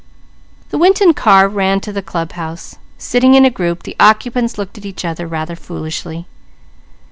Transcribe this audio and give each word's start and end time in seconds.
The 0.71 0.79
Winton 0.79 1.13
car 1.13 1.47
ran 1.47 1.79
to 1.81 1.93
the 1.93 2.01
club 2.01 2.31
house; 2.31 2.77
sitting 2.97 3.35
in 3.35 3.45
a 3.45 3.51
group, 3.51 3.83
the 3.83 3.95
occupants 3.99 4.57
looked 4.57 4.79
at 4.79 4.85
each 4.87 5.05
other 5.05 5.27
rather 5.27 5.55
foolishly. 5.55 6.25